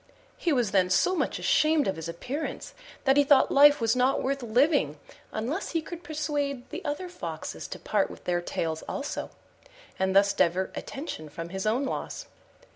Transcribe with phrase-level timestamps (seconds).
[0.35, 4.23] He was then so much ashamed of his appearance that he thought life was not
[4.23, 4.97] worth living
[5.31, 9.29] unless he could persuade the other Foxes to part with their tails also,
[9.99, 12.25] and thus divert attention from his own loss.